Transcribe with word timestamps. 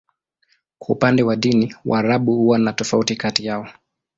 Kwa 0.79 0.95
upande 0.95 1.23
wa 1.23 1.35
dini, 1.35 1.75
Waarabu 1.85 2.35
huwa 2.35 2.59
na 2.59 2.73
tofauti 2.73 3.15
kati 3.15 3.45
yao. 3.45 3.67